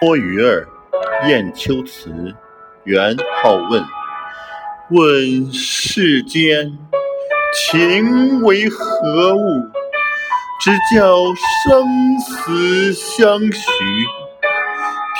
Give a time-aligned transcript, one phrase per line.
[0.00, 0.66] 托鱼儿，
[1.26, 2.12] 雁丘词，
[2.84, 3.82] 元好问。
[4.90, 6.76] 问世间
[7.54, 9.40] 情为何物？
[10.60, 11.86] 直教生
[12.20, 13.60] 死相许。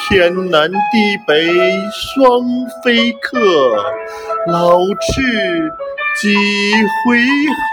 [0.07, 0.77] 天南地
[1.27, 1.47] 北
[1.91, 2.43] 双
[2.83, 3.39] 飞客，
[4.49, 5.23] 老翅
[6.21, 6.35] 几
[7.07, 7.19] 回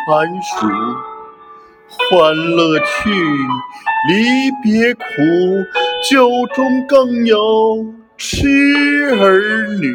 [0.08, 0.68] 寒暑。
[2.10, 3.10] 欢乐去，
[4.08, 5.04] 离别苦，
[6.10, 8.48] 酒中更有痴
[9.20, 9.94] 儿女。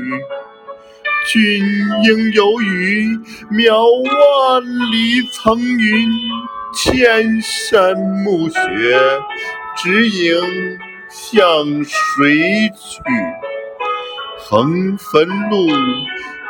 [1.27, 1.61] 君
[2.05, 3.19] 应有语，
[3.51, 3.75] 渺
[4.05, 6.09] 万里层云，
[6.73, 8.61] 千山暮雪，
[9.77, 10.41] 只影
[11.11, 13.03] 向谁去？
[14.39, 15.67] 横汾路，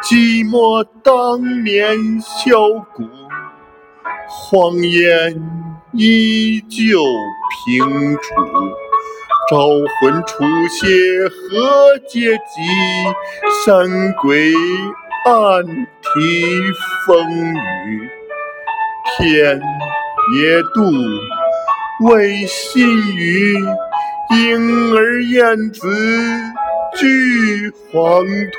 [0.03, 3.05] 寂寞当年箫鼓。
[4.29, 5.41] 荒烟
[5.93, 7.01] 依旧
[7.65, 8.21] 平楚，
[9.49, 9.59] 招
[10.01, 12.63] 魂楚些何嗟及？
[13.65, 13.87] 山
[14.23, 14.53] 鬼
[15.25, 16.11] 暗啼
[17.07, 18.11] 风雨，
[19.17, 19.61] 天
[20.37, 20.79] 也妒
[22.09, 23.55] 为新语。
[24.29, 25.87] 莺儿燕子
[26.97, 28.59] 俱黄土，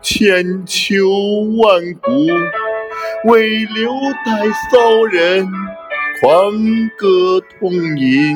[0.00, 0.96] 千秋
[1.62, 2.10] 万古。
[3.30, 3.92] 为留
[4.24, 5.46] 待骚人
[6.24, 6.54] 狂
[6.96, 8.34] 歌通吟，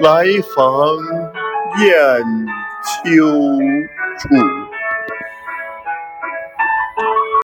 [0.00, 0.24] 来
[0.54, 0.96] 访
[1.80, 2.46] 雁
[2.86, 3.24] 丘
[4.20, 4.67] 处。